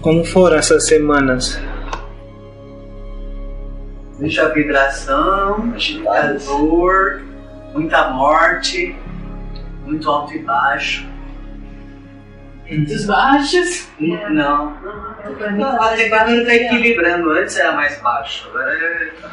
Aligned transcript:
Como 0.00 0.24
foram 0.24 0.56
essas 0.56 0.86
semanas? 0.86 1.60
Muita 4.18 4.48
vibração, 4.54 5.58
muita 5.58 6.34
dor, 6.34 7.22
muita 7.74 8.10
morte, 8.10 8.96
muito 9.84 10.10
alto 10.10 10.34
e 10.34 10.38
baixo. 10.38 11.06
Muitos 12.68 13.06
baixos. 13.06 13.88
Não. 13.98 14.76
Não, 14.80 15.82
até 15.82 16.08
que 16.08 16.14
agora 16.14 16.44
tá 16.44 16.54
equilibrando. 16.54 17.30
Antes 17.30 17.56
era 17.56 17.72
mais 17.72 18.00
baixo, 18.00 18.48
agora 18.48 18.72
é 18.74 19.10
tá 19.20 19.30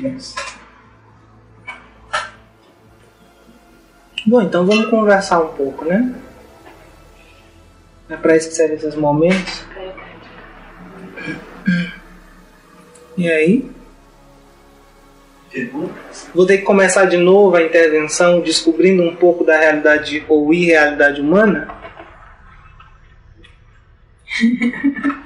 menos. 0.00 0.34
Bom, 4.26 4.40
então 4.42 4.64
vamos 4.64 4.86
conversar 4.86 5.40
um 5.40 5.48
pouco, 5.48 5.84
né? 5.84 6.14
É 8.08 8.16
para 8.16 8.36
isso 8.36 8.48
que 8.48 8.54
servem 8.54 8.76
esses 8.76 8.94
momentos. 8.94 9.64
E 13.16 13.30
aí? 13.30 13.70
Vou 16.34 16.46
ter 16.46 16.58
que 16.58 16.64
começar 16.64 17.04
de 17.04 17.16
novo 17.16 17.56
a 17.56 17.62
intervenção 17.62 18.40
descobrindo 18.40 19.02
um 19.02 19.14
pouco 19.14 19.44
da 19.44 19.56
realidade 19.56 20.24
ou 20.28 20.52
irrealidade 20.52 21.20
humana? 21.20 21.68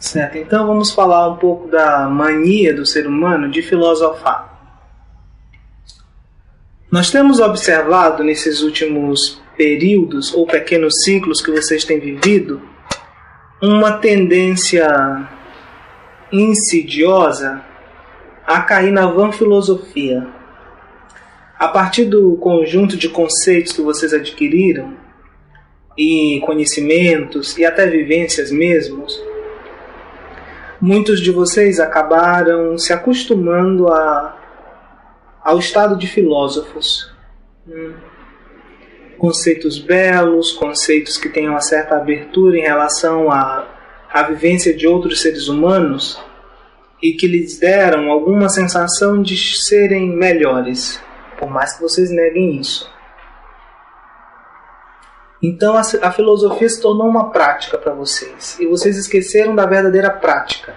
Certo, 0.00 0.38
então 0.38 0.66
vamos 0.66 0.90
falar 0.90 1.28
um 1.28 1.36
pouco 1.36 1.68
da 1.68 2.08
mania 2.08 2.74
do 2.74 2.86
ser 2.86 3.06
humano 3.06 3.50
de 3.50 3.60
filosofar. 3.60 4.49
Nós 6.90 7.10
temos 7.10 7.38
observado 7.38 8.24
nesses 8.24 8.62
últimos 8.62 9.40
períodos 9.56 10.34
ou 10.34 10.44
pequenos 10.44 11.04
ciclos 11.04 11.40
que 11.40 11.50
vocês 11.50 11.84
têm 11.84 12.00
vivido 12.00 12.60
uma 13.62 13.92
tendência 13.98 15.28
insidiosa 16.32 17.62
a 18.44 18.60
cair 18.62 18.90
na 18.90 19.06
vã 19.06 19.30
filosofia. 19.30 20.26
A 21.56 21.68
partir 21.68 22.06
do 22.06 22.36
conjunto 22.36 22.96
de 22.96 23.08
conceitos 23.08 23.72
que 23.72 23.82
vocês 23.82 24.12
adquiriram, 24.12 24.96
e 25.96 26.40
conhecimentos, 26.46 27.58
e 27.58 27.64
até 27.64 27.86
vivências 27.86 28.50
mesmos, 28.50 29.22
muitos 30.80 31.20
de 31.20 31.30
vocês 31.30 31.78
acabaram 31.78 32.78
se 32.78 32.92
acostumando 32.92 33.88
a, 33.92 34.39
ao 35.42 35.58
estado 35.58 35.96
de 35.96 36.06
filósofos. 36.06 37.10
Hum. 37.66 37.94
Conceitos 39.18 39.78
belos, 39.78 40.52
conceitos 40.52 41.18
que 41.18 41.28
têm 41.28 41.48
uma 41.48 41.60
certa 41.60 41.96
abertura 41.96 42.56
em 42.56 42.62
relação 42.62 43.30
à, 43.30 43.66
à 44.12 44.22
vivência 44.22 44.74
de 44.74 44.86
outros 44.86 45.20
seres 45.20 45.48
humanos 45.48 46.22
e 47.02 47.12
que 47.12 47.26
lhes 47.26 47.58
deram 47.58 48.10
alguma 48.10 48.48
sensação 48.48 49.22
de 49.22 49.36
serem 49.36 50.10
melhores, 50.10 51.02
por 51.38 51.50
mais 51.50 51.74
que 51.74 51.82
vocês 51.82 52.10
neguem 52.10 52.58
isso. 52.60 52.90
Então 55.42 55.74
a, 55.76 55.80
a 55.80 56.12
filosofia 56.12 56.68
se 56.68 56.80
tornou 56.80 57.08
uma 57.08 57.30
prática 57.30 57.78
para 57.78 57.94
vocês 57.94 58.58
e 58.60 58.66
vocês 58.66 58.96
esqueceram 58.96 59.54
da 59.54 59.64
verdadeira 59.64 60.10
prática, 60.10 60.74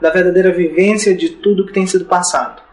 da 0.00 0.10
verdadeira 0.10 0.52
vivência 0.52 1.14
de 1.14 1.30
tudo 1.30 1.66
que 1.66 1.72
tem 1.72 1.86
sido 1.86 2.06
passado. 2.06 2.67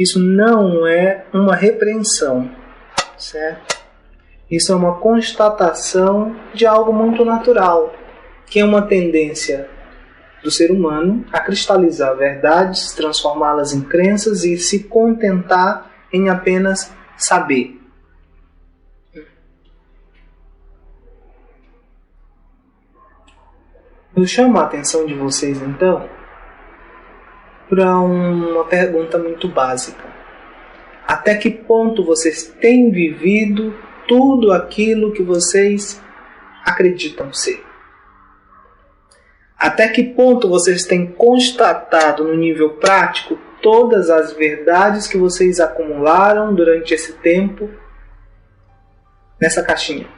Isso 0.00 0.18
não 0.18 0.86
é 0.86 1.26
uma 1.30 1.54
repreensão, 1.54 2.50
certo? 3.18 3.84
Isso 4.50 4.72
é 4.72 4.74
uma 4.74 4.98
constatação 4.98 6.34
de 6.54 6.64
algo 6.64 6.90
muito 6.90 7.22
natural, 7.22 7.92
que 8.46 8.60
é 8.60 8.64
uma 8.64 8.80
tendência 8.80 9.68
do 10.42 10.50
ser 10.50 10.70
humano 10.70 11.22
a 11.30 11.38
cristalizar 11.38 12.16
verdades, 12.16 12.94
transformá-las 12.94 13.74
em 13.74 13.82
crenças 13.82 14.42
e 14.42 14.56
se 14.56 14.84
contentar 14.84 15.90
em 16.10 16.30
apenas 16.30 16.90
saber. 17.18 17.78
Eu 24.16 24.26
chamo 24.26 24.58
a 24.58 24.62
atenção 24.62 25.04
de 25.04 25.12
vocês 25.12 25.60
então 25.60 26.08
para 27.70 28.00
uma 28.00 28.64
pergunta 28.64 29.16
muito 29.16 29.46
básica. 29.48 30.02
Até 31.06 31.36
que 31.36 31.50
ponto 31.50 32.04
vocês 32.04 32.42
têm 32.60 32.90
vivido 32.90 33.72
tudo 34.08 34.52
aquilo 34.52 35.12
que 35.12 35.22
vocês 35.22 36.02
acreditam 36.64 37.32
ser? 37.32 37.64
Até 39.56 39.88
que 39.88 40.02
ponto 40.02 40.48
vocês 40.48 40.84
têm 40.84 41.06
constatado 41.06 42.24
no 42.24 42.34
nível 42.36 42.70
prático 42.70 43.38
todas 43.62 44.10
as 44.10 44.32
verdades 44.32 45.06
que 45.06 45.16
vocês 45.16 45.60
acumularam 45.60 46.52
durante 46.54 46.92
esse 46.92 47.12
tempo 47.14 47.70
nessa 49.40 49.62
caixinha? 49.62 50.08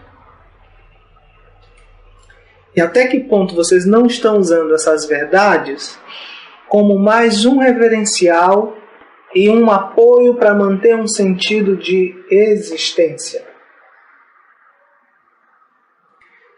E 2.74 2.80
até 2.80 3.06
que 3.08 3.20
ponto 3.20 3.54
vocês 3.54 3.84
não 3.84 4.06
estão 4.06 4.38
usando 4.38 4.74
essas 4.74 5.04
verdades 5.04 5.98
como 6.72 6.98
mais 6.98 7.44
um 7.44 7.58
reverencial 7.58 8.74
e 9.34 9.50
um 9.50 9.70
apoio 9.70 10.36
para 10.36 10.54
manter 10.54 10.96
um 10.96 11.06
sentido 11.06 11.76
de 11.76 12.14
existência? 12.30 13.46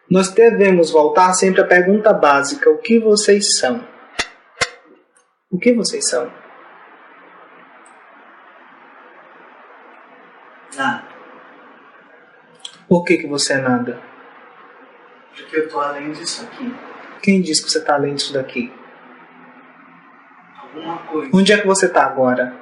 Nós 0.09 0.29
devemos 0.29 0.93
voltar 0.93 1.35
sempre 1.35 1.63
à 1.63 1.67
pergunta 1.67 2.13
básica: 2.13 2.71
o 2.71 2.79
que 2.79 3.01
vocês 3.01 3.59
são? 3.59 3.85
O 5.51 5.59
que 5.59 5.73
vocês 5.73 6.09
são? 6.09 6.33
Nada. 10.77 11.09
Por 12.89 13.03
que, 13.03 13.17
que 13.17 13.27
você 13.27 13.55
é 13.55 13.59
nada? 13.59 14.01
Porque 15.35 15.57
eu 15.57 15.69
tô 15.69 15.81
além 15.81 16.13
disso 16.13 16.45
aqui. 16.45 16.73
Quem 17.21 17.41
disse 17.41 17.65
que 17.65 17.73
você 17.73 17.79
está 17.79 17.95
além 17.95 18.15
disso 18.15 18.33
daqui? 18.33 18.84
Alguma 20.75 20.99
coisa. 20.99 21.31
Onde 21.33 21.53
é 21.53 21.59
que 21.61 21.67
você 21.67 21.87
está 21.87 22.05
agora? 22.05 22.53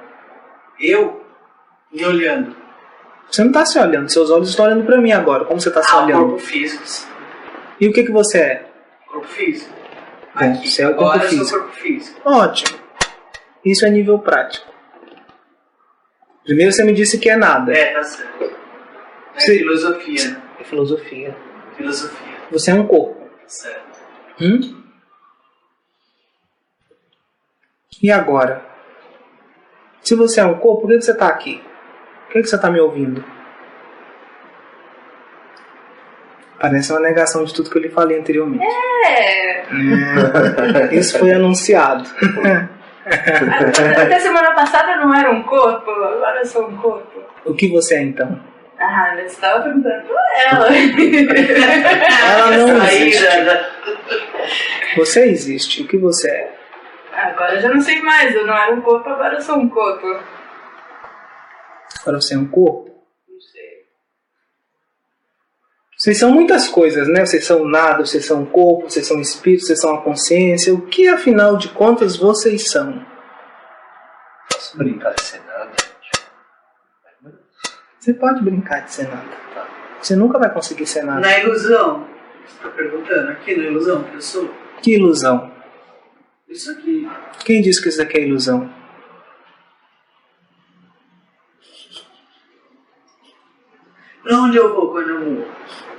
Eu 0.79 1.23
me 1.91 2.05
olhando. 2.05 2.55
Você 3.29 3.41
não 3.41 3.49
está 3.49 3.65
se 3.65 3.79
olhando, 3.79 4.09
seus 4.09 4.29
olhos 4.29 4.49
estão 4.49 4.65
olhando 4.65 4.85
para 4.85 4.97
mim 4.97 5.11
agora. 5.11 5.45
Como 5.45 5.59
você 5.59 5.69
está 5.69 5.81
se 5.81 5.91
Ah, 5.91 5.99
o 6.01 6.05
olhando? 6.05 6.21
corpo 6.25 6.37
físico. 6.39 6.83
E 7.79 7.87
o 7.87 7.93
que, 7.93 8.03
que 8.03 8.11
você 8.11 8.37
é? 8.39 8.65
Corpo 9.07 9.27
físico. 9.27 9.73
Bom, 10.39 10.51
Aqui. 10.53 10.69
você 10.69 10.81
é 10.83 10.87
o 10.87 10.95
corpo 10.95 11.03
Agora 11.11 11.23
eu 11.25 11.29
sou 11.29 11.37
físico. 11.39 11.59
corpo 11.59 11.73
físico. 11.75 12.21
Ótimo. 12.29 12.79
Isso 13.65 13.85
é 13.85 13.89
nível 13.89 14.19
prático. 14.19 14.71
Primeiro 16.43 16.71
você 16.71 16.83
me 16.83 16.93
disse 16.93 17.17
que 17.17 17.29
é 17.29 17.35
nada. 17.37 17.71
É, 17.73 17.93
tá 17.93 18.03
certo. 18.03 18.43
É 19.35 19.39
Sim. 19.39 19.57
filosofia. 19.59 20.29
né? 20.29 20.41
É 20.59 20.63
filosofia. 20.63 21.37
Filosofia. 21.77 22.33
Você 22.51 22.71
é 22.71 22.73
um 22.73 22.85
corpo. 22.85 23.15
Tá 23.21 23.47
certo. 23.47 23.99
Hum? 24.41 24.82
E 28.01 28.11
agora? 28.11 28.61
Se 30.01 30.15
você 30.15 30.41
é 30.41 30.45
um 30.45 30.55
corpo, 30.55 30.81
por 30.81 30.89
que 30.89 31.01
você 31.01 31.11
está 31.11 31.27
aqui? 31.27 31.61
Por 32.27 32.41
que 32.41 32.47
você 32.47 32.55
está 32.55 32.69
me 32.69 32.79
ouvindo? 32.79 33.23
Parece 36.59 36.91
uma 36.91 37.01
negação 37.01 37.43
de 37.43 37.53
tudo 37.53 37.69
que 37.69 37.77
eu 37.77 37.81
lhe 37.81 37.89
falei 37.89 38.19
anteriormente. 38.19 38.63
É. 38.65 39.65
É, 40.89 40.95
Isso 40.95 41.19
foi 41.19 41.31
anunciado. 41.33 42.09
Até 43.05 44.19
semana 44.19 44.51
passada 44.53 44.93
eu 44.93 44.97
não 44.99 45.13
era 45.13 45.29
um 45.29 45.43
corpo, 45.43 45.91
agora 45.91 46.39
eu 46.39 46.45
sou 46.45 46.69
um 46.69 46.77
corpo. 46.77 47.21
O 47.45 47.53
que 47.53 47.67
você 47.67 47.95
é 47.95 48.01
então? 48.03 48.39
Ah, 48.79 49.13
você 49.15 49.25
estava 49.25 49.63
perguntando 49.63 50.03
pra 50.05 50.23
ela. 50.51 50.67
Ela 52.29 52.57
não 52.57 52.85
existe. 52.85 53.25
Você 54.95 55.25
existe. 55.25 55.83
O 55.83 55.87
que 55.87 55.97
você 55.97 56.29
é? 56.29 56.62
Agora 57.23 57.55
eu 57.55 57.61
já 57.61 57.69
não 57.69 57.79
sei 57.79 58.01
mais, 58.01 58.35
eu 58.35 58.45
não 58.45 58.53
era 58.53 58.75
um 58.75 58.81
corpo, 58.81 59.09
agora 59.09 59.35
eu 59.35 59.41
sou 59.41 59.57
um 59.57 59.69
corpo. 59.69 60.05
Agora 62.01 62.19
você 62.19 62.33
é 62.33 62.37
um 62.37 62.47
corpo? 62.47 62.89
Não 63.29 63.39
sei. 63.39 63.85
Vocês 65.97 66.17
são 66.17 66.31
muitas 66.31 66.67
coisas, 66.67 67.07
né? 67.07 67.25
Vocês 67.25 67.45
são 67.45 67.63
nada, 67.63 68.05
vocês 68.05 68.25
são 68.25 68.41
um 68.41 68.45
corpo, 68.45 68.89
vocês 68.89 69.07
são 69.07 69.21
espírito, 69.21 69.65
vocês 69.65 69.79
são 69.79 69.95
a 69.95 70.01
consciência. 70.01 70.73
O 70.73 70.81
que 70.81 71.07
afinal 71.07 71.55
de 71.55 71.69
contas 71.69 72.17
vocês 72.17 72.69
são? 72.69 73.05
Posso 74.51 74.77
brincar 74.77 75.13
de 75.13 75.21
ser 75.21 75.41
nada? 75.45 75.71
Você 77.97 78.13
pode 78.13 78.43
brincar 78.43 78.81
de 78.81 78.91
ser 78.91 79.07
nada. 79.07 79.43
Você 80.01 80.17
nunca 80.17 80.37
vai 80.37 80.53
conseguir 80.53 80.85
ser 80.85 81.03
nada. 81.03 81.21
Na 81.21 81.39
ilusão. 81.39 82.05
Você 82.45 82.61
tá 82.61 82.69
perguntando 82.69 83.31
aqui 83.31 83.55
na 83.55 83.63
ilusão 83.63 84.03
que 84.03 84.15
eu 84.15 84.21
sou? 84.21 84.53
Que 84.81 84.95
ilusão. 84.95 85.52
Isso 86.53 86.71
aqui. 86.71 87.09
Quem 87.45 87.61
disse 87.61 87.81
que 87.81 87.89
isso 87.89 87.97
daqui 87.97 88.17
é 88.17 88.27
ilusão? 88.27 88.69
Pra 94.23 94.37
onde 94.37 94.57
eu 94.57 94.73
vou 94.73 94.91
quando 94.91 95.09
eu 95.09 95.19
morro? 95.19 95.47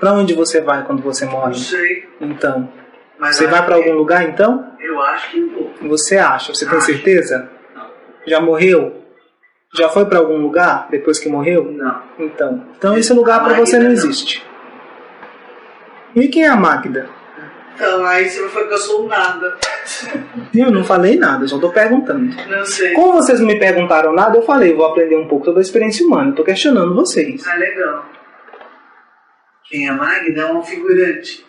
Pra 0.01 0.13
onde 0.13 0.35
você 0.35 0.61
vai 0.61 0.85
quando 0.85 1.03
você 1.03 1.25
Não 1.25 1.33
morre? 1.33 1.55
sei. 1.55 2.09
Então, 2.21 2.73
Mas 3.19 3.37
você 3.37 3.47
vai 3.47 3.65
pra 3.65 3.77
que- 3.77 3.83
algum 3.89 3.99
lugar 3.99 4.23
então? 4.29 4.73
Eu 4.81 5.01
acho 5.03 5.31
que 5.31 5.41
vou. 5.45 5.73
Você 5.83 6.17
acha? 6.17 6.55
Você 6.55 6.67
tem 6.67 6.77
Acho. 6.79 6.87
certeza? 6.87 7.51
Não. 7.75 7.87
Já 8.27 8.41
morreu? 8.41 9.03
Já 9.77 9.89
foi 9.89 10.05
pra 10.07 10.19
algum 10.19 10.37
lugar 10.39 10.89
depois 10.91 11.19
que 11.19 11.29
morreu? 11.29 11.71
Não. 11.73 12.03
Então, 12.19 12.67
então 12.77 12.97
esse 12.97 13.13
lugar 13.13 13.41
A 13.41 13.45
pra 13.45 13.55
você 13.55 13.77
não 13.79 13.87
não. 13.87 13.93
existe. 13.93 14.45
E 16.15 16.29
quem 16.29 16.45
é 16.45 16.49
a 16.49 16.57
Magda? 16.57 17.09
Então, 17.75 18.05
aí 18.05 18.29
você 18.29 18.49
foi 18.49 18.69
que 18.69 18.75
eu 18.75 18.79
sou 18.79 19.09
nada. 19.09 19.59
Eu 20.55 20.71
não 20.71 20.85
falei 20.85 21.17
nada, 21.17 21.47
só 21.49 21.59
tô 21.59 21.71
perguntando. 21.71 22.35
Não 22.49 22.65
sei. 22.65 22.93
Como 22.93 23.15
vocês 23.15 23.41
não 23.41 23.47
me 23.47 23.59
perguntaram 23.59 24.13
nada, 24.13 24.39
eu 24.39 24.43
falei, 24.43 24.73
vou 24.73 24.87
aprender 24.87 25.17
um 25.17 25.27
pouco 25.27 25.45
sobre 25.45 25.61
a 25.61 25.63
experiência 25.63 26.07
humana. 26.07 26.31
Eu 26.31 26.35
tô 26.35 26.45
questionando 26.45 26.95
vocês. 26.95 27.47
Ah, 27.47 27.57
legal. 27.57 28.07
Quem 29.65 29.89
é 29.89 29.93
Magda 29.93 30.41
é 30.43 30.53
um 30.53 30.63
figurante. 30.63 31.45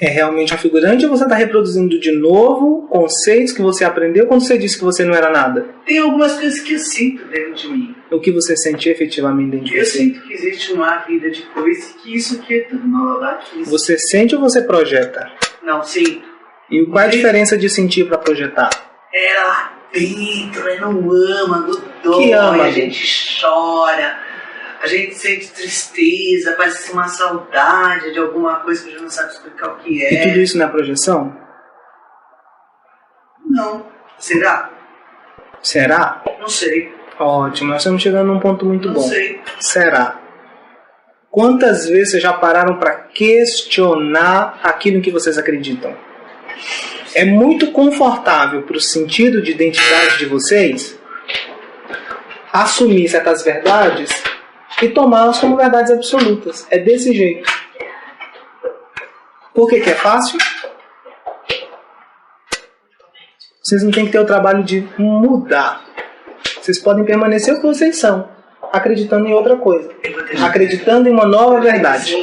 É 0.00 0.08
realmente 0.08 0.52
uma 0.52 0.58
figurante 0.58 1.04
ou 1.04 1.10
você 1.10 1.24
está 1.24 1.34
reproduzindo 1.34 1.98
de 1.98 2.12
novo 2.12 2.86
conceitos 2.88 3.52
que 3.52 3.60
você 3.60 3.84
aprendeu 3.84 4.26
quando 4.28 4.42
você 4.42 4.56
disse 4.56 4.78
que 4.78 4.84
você 4.84 5.04
não 5.04 5.12
era 5.12 5.28
nada? 5.30 5.66
Tem 5.84 5.98
algumas 5.98 6.34
coisas 6.38 6.60
que 6.60 6.74
eu 6.74 6.78
sinto 6.78 7.24
dentro 7.26 7.54
de 7.54 7.68
mim. 7.68 7.94
O 8.10 8.20
que 8.20 8.30
você 8.30 8.56
sente 8.56 8.88
efetivamente 8.88 9.50
dentro 9.50 9.66
de 9.66 9.76
Eu 9.76 9.84
você? 9.84 9.98
sinto 9.98 10.20
que 10.22 10.32
existe 10.34 10.72
uma 10.72 10.98
vida 10.98 11.28
depois 11.28 11.90
e 11.90 11.94
que 11.94 12.16
isso 12.16 12.36
aqui 12.36 12.54
é 12.54 12.60
tudo 12.60 12.86
babaquice. 12.86 13.68
Você 13.68 13.98
sente 13.98 14.36
ou 14.36 14.40
você 14.40 14.62
projeta? 14.62 15.30
Não, 15.64 15.82
sinto. 15.82 16.22
E 16.70 16.86
qual 16.86 17.00
é 17.00 17.06
a 17.06 17.10
diferença 17.10 17.56
de 17.58 17.68
sentir 17.68 18.04
para 18.06 18.18
projetar? 18.18 18.70
É 19.12 19.34
lá 19.42 19.78
dentro, 19.92 20.68
é 20.68 20.78
no 20.80 21.12
âmago, 21.12 21.80
dói, 22.04 22.24
Que 22.26 22.32
âmago? 22.34 22.62
a 22.62 22.70
gente 22.70 23.40
chora, 23.40 24.18
a 24.80 24.86
gente 24.86 25.14
sente 25.14 25.48
tristeza, 25.52 26.54
parece 26.56 26.92
uma 26.92 27.08
saudade 27.08 28.12
de 28.12 28.18
alguma 28.18 28.60
coisa 28.60 28.82
que 28.82 28.88
a 28.88 28.92
gente 28.92 29.02
não 29.02 29.10
sabe 29.10 29.32
explicar 29.32 29.68
o 29.72 29.76
que 29.78 30.02
E 30.02 30.18
tudo 30.22 30.38
é. 30.38 30.42
isso 30.42 30.56
não 30.58 30.66
é 30.66 30.68
projeção? 30.68 31.36
Não. 33.48 33.86
Será? 34.18 34.70
Será? 35.62 36.22
Não 36.40 36.48
sei. 36.48 36.92
Ótimo, 37.18 37.70
nós 37.70 37.78
estamos 37.82 38.02
chegando 38.02 38.32
num 38.32 38.38
ponto 38.40 38.64
muito 38.64 38.88
Não 38.88 38.94
bom. 38.94 39.00
sei. 39.00 39.40
Será? 39.58 40.20
Quantas 41.30 41.86
vezes 41.88 42.12
vocês 42.12 42.22
já 42.22 42.32
pararam 42.32 42.78
para 42.78 42.94
questionar 42.94 44.60
aquilo 44.62 44.98
em 44.98 45.00
que 45.00 45.10
vocês 45.10 45.36
acreditam? 45.36 45.94
É 47.14 47.24
muito 47.24 47.72
confortável 47.72 48.62
para 48.62 48.76
o 48.76 48.80
sentido 48.80 49.42
de 49.42 49.50
identidade 49.52 50.18
de 50.18 50.26
vocês 50.26 50.98
assumir 52.52 53.08
certas 53.08 53.42
verdades 53.42 54.10
e 54.82 54.88
tomá-las 54.88 55.38
como 55.38 55.56
verdades 55.56 55.90
absolutas. 55.90 56.66
É 56.70 56.78
desse 56.78 57.12
jeito. 57.12 57.50
Por 59.54 59.68
que, 59.68 59.80
que 59.80 59.90
é 59.90 59.94
fácil? 59.94 60.38
Vocês 63.62 63.82
não 63.82 63.90
têm 63.90 64.06
que 64.06 64.12
ter 64.12 64.20
o 64.20 64.24
trabalho 64.24 64.62
de 64.62 64.88
mudar. 64.96 65.84
Vocês 66.60 66.78
podem 66.78 67.04
permanecer 67.04 67.52
o 67.52 67.60
que 67.60 67.66
vocês 67.66 67.98
são, 67.98 68.28
acreditando 68.72 69.26
em 69.26 69.34
outra 69.34 69.56
coisa, 69.56 69.90
acreditando 70.46 71.08
em 71.08 71.12
uma 71.12 71.26
nova 71.26 71.60
verdade. 71.60 72.14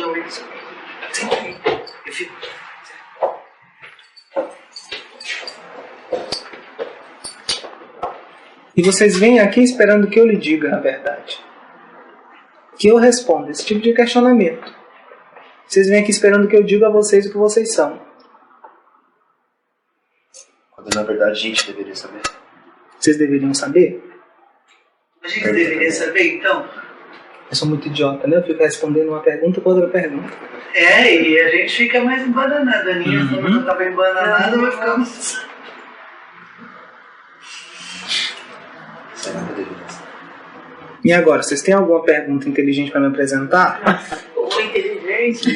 E 8.75 8.81
vocês 8.81 9.17
vêm 9.17 9.39
aqui 9.39 9.61
esperando 9.61 10.07
que 10.07 10.19
eu 10.19 10.25
lhe 10.25 10.35
diga 10.35 10.75
a 10.75 10.79
verdade. 10.79 11.44
Que 12.77 12.87
eu 12.89 12.97
responda 12.97 13.51
esse 13.51 13.65
tipo 13.65 13.81
de 13.81 13.93
questionamento. 13.93 14.73
Vocês 15.67 15.87
vêm 15.87 16.01
aqui 16.01 16.11
esperando 16.11 16.47
que 16.47 16.55
eu 16.55 16.63
diga 16.63 16.87
a 16.87 16.91
vocês 16.91 17.25
o 17.25 17.31
que 17.31 17.37
vocês 17.37 17.73
são. 17.73 17.99
Quando 20.71 20.93
na 20.93 21.03
verdade 21.03 21.31
a 21.31 21.35
gente 21.35 21.65
deveria 21.71 21.95
saber. 21.95 22.21
Vocês 22.99 23.17
deveriam 23.17 23.53
saber? 23.53 24.03
A 25.23 25.27
gente 25.27 25.43
deveria 25.43 25.91
saber, 25.91 26.35
então? 26.37 26.67
Eu 27.49 27.55
sou 27.55 27.67
muito 27.67 27.87
idiota, 27.87 28.27
né? 28.27 28.37
Eu 28.37 28.43
fico 28.43 28.61
respondendo 28.61 29.09
uma 29.09 29.21
pergunta 29.21 29.61
com 29.61 29.69
outra 29.69 29.87
pergunta. 29.89 30.31
É, 30.73 31.15
e 31.15 31.39
a 31.39 31.49
gente 31.49 31.75
fica 31.75 32.01
mais 32.01 32.25
embananada. 32.27 32.91
A 32.91 32.95
Aninha, 32.95 33.21
Uhum. 33.21 33.27
quando 33.29 33.49
não 33.49 33.65
tava 33.65 33.85
embananada, 33.85 34.57
vai 34.57 34.71
ficar 34.71 34.97
mais... 34.97 35.39
Será 39.15 39.39
que 39.41 39.53
deveria 39.53 39.89
saber? 39.89 40.05
E 41.05 41.13
agora, 41.13 41.43
vocês 41.43 41.61
têm 41.61 41.75
alguma 41.75 42.01
pergunta 42.01 42.49
inteligente 42.49 42.89
para 42.89 42.99
me 42.99 43.05
apresentar? 43.09 43.79
Ou 44.35 44.49
inteligente. 44.59 45.55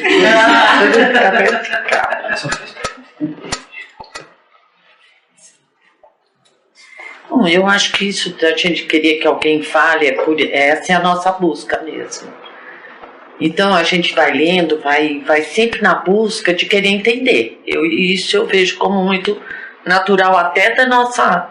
Bom, 7.28 7.48
eu 7.48 7.66
acho 7.66 7.92
que 7.94 8.08
isso 8.08 8.30
da 8.38 8.56
gente 8.56 8.84
querer 8.84 9.18
que 9.18 9.26
alguém 9.26 9.60
fale, 9.60 10.06
é 10.06 10.12
por, 10.12 10.40
essa 10.40 10.92
é 10.92 10.94
a 10.94 11.00
nossa 11.00 11.32
busca 11.32 11.82
mesmo. 11.82 12.32
Então 13.40 13.74
a 13.74 13.82
gente 13.82 14.14
vai 14.14 14.32
lendo, 14.32 14.78
vai, 14.78 15.20
vai 15.26 15.42
sempre 15.42 15.82
na 15.82 15.96
busca 15.96 16.54
de 16.54 16.66
querer 16.66 16.90
entender. 16.90 17.60
Eu, 17.66 17.84
isso 17.84 18.36
eu 18.36 18.46
vejo 18.46 18.78
como 18.78 19.02
muito 19.02 19.36
natural 19.84 20.36
até 20.36 20.76
da 20.76 20.86
nossa, 20.86 21.49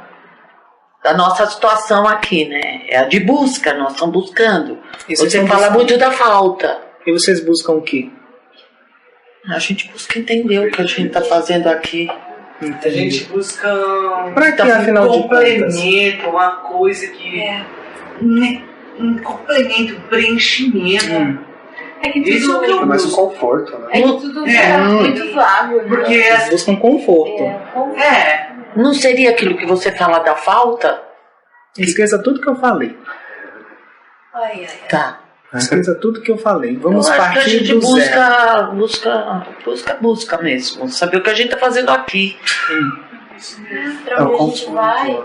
da 1.03 1.13
nossa 1.15 1.45
situação 1.47 2.07
aqui, 2.07 2.45
né? 2.45 2.81
É 2.87 2.97
a 2.99 3.03
de 3.05 3.19
busca, 3.19 3.73
nós 3.73 3.93
estamos 3.93 4.13
buscando. 4.13 4.77
E 5.07 5.15
vocês 5.15 5.31
Você 5.31 5.39
fala 5.47 5.59
buscando- 5.69 5.75
muito 5.75 5.97
da 5.97 6.11
falta. 6.11 6.77
E 7.05 7.11
vocês 7.11 7.43
buscam 7.43 7.73
o 7.73 7.81
quê? 7.81 8.09
A 9.49 9.57
gente 9.59 9.89
busca 9.89 10.19
entender 10.19 10.59
o 10.59 10.69
que 10.71 10.81
a 10.81 10.85
gente 10.85 11.07
está 11.07 11.21
fazendo 11.21 11.67
aqui. 11.67 12.09
A 12.83 12.89
gente 12.89 13.23
busca 13.25 13.73
um, 13.73 14.33
Pra 14.33 14.51
que, 14.51 14.61
Então, 14.61 14.77
afinal 14.79 15.07
de 15.09 15.17
contas? 15.23 15.39
complemento, 15.73 16.29
uma 16.29 16.51
coisa 16.57 17.07
que... 17.07 17.41
É. 17.41 17.65
Um, 18.21 18.61
um 18.99 19.17
complemento, 19.19 19.95
um 19.95 20.01
preenchimento. 20.01 21.09
Hum. 21.13 21.37
É 22.01 22.09
que 22.09 22.19
Isso 22.19 22.47
tudo, 22.51 22.65
que 22.65 22.71
eu 22.71 22.81
É 22.81 22.85
mais 22.85 23.05
um 23.05 23.11
conforto, 23.11 23.77
né? 23.77 23.87
é 23.91 24.01
que 24.01 24.07
tudo 24.07 24.45
É. 24.45 24.51
fica 24.51 24.77
muito 24.77 25.33
vago. 25.33 25.75
né? 25.77 25.83
Porque 25.87 26.13
Vocês 26.21 26.27
essa... 26.33 26.51
buscam 26.51 26.75
conforto. 26.75 27.43
É, 27.43 27.59
como- 27.73 27.97
É, 27.97 28.48
Não 28.79 28.93
seria 28.93 29.31
aquilo 29.31 29.57
que 29.57 29.65
você 29.65 29.91
fala 29.91 30.19
da 30.19 30.35
falta? 30.35 31.01
Esqueça 31.77 32.21
tudo 32.21 32.39
que 32.39 32.49
eu 32.49 32.55
falei. 32.55 32.97
Ai, 34.33 34.43
ai, 34.43 34.67
ai. 34.67 34.87
Tá. 34.89 35.19
Esqueça 35.53 35.95
tudo 35.95 36.21
que 36.21 36.31
eu 36.31 36.37
falei. 36.37 36.77
Vamos 36.77 37.07
eu 37.07 37.13
acho 37.13 37.21
que 37.21 37.27
a 37.27 37.33
partir 37.33 37.49
gente 37.49 37.73
do 37.73 37.81
zero. 37.81 38.71
busca, 38.71 38.71
busca, 38.73 39.47
busca, 39.65 39.93
busca 39.95 40.37
mesmo. 40.37 40.87
Saber 40.87 41.17
o 41.17 41.23
que 41.23 41.29
a 41.29 41.33
gente 41.33 41.49
tá 41.49 41.57
fazendo 41.57 41.89
aqui. 41.89 42.37
Pra 44.05 44.23
onde 44.25 44.35
a 44.35 44.45
gente 44.45 44.71
vai? 44.71 45.23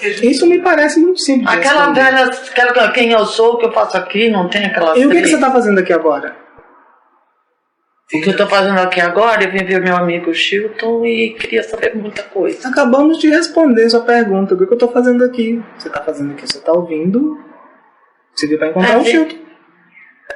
gente... 0.00 0.30
Isso 0.30 0.46
me 0.46 0.60
parece 0.60 1.00
muito 1.00 1.20
simples. 1.20 1.48
Aquela 1.48 1.92
velha, 1.92 2.24
aquela, 2.24 2.92
quem 2.92 3.12
eu 3.12 3.24
sou, 3.24 3.54
o 3.54 3.58
que 3.58 3.66
eu 3.66 3.72
faço 3.72 3.96
aqui, 3.96 4.28
não 4.28 4.48
tem 4.48 4.66
aquela. 4.66 4.98
E 4.98 5.06
o 5.06 5.10
que, 5.10 5.22
que 5.22 5.28
você 5.28 5.36
está 5.36 5.50
fazendo 5.50 5.78
aqui 5.78 5.92
agora? 5.92 6.36
O 8.14 8.20
que 8.20 8.30
eu 8.30 8.36
tô 8.36 8.46
fazendo 8.46 8.78
aqui 8.78 9.00
agora, 9.00 9.42
eu 9.42 9.50
vim 9.50 9.64
ver 9.64 9.80
meu 9.80 9.96
amigo 9.96 10.32
Chilton 10.32 11.04
e 11.04 11.30
queria 11.34 11.64
saber 11.64 11.96
muita 11.96 12.22
coisa. 12.22 12.68
Acabamos 12.68 13.18
de 13.18 13.28
responder 13.28 13.90
sua 13.90 14.02
pergunta. 14.02 14.54
O 14.54 14.56
que, 14.56 14.62
eu 14.62 14.74
estou 14.74 14.92
fazendo 14.92 15.24
aqui? 15.24 15.60
Você 15.76 15.88
está 15.88 16.00
fazendo 16.00 16.30
aqui? 16.32 16.46
Você 16.46 16.58
está 16.58 16.72
ouvindo? 16.72 17.36
Você 18.32 18.46
veio 18.46 18.60
para 18.60 18.68
encontrar 18.68 18.94
É, 18.94 18.98
o. 18.98 19.04
Chilton. 19.04 19.36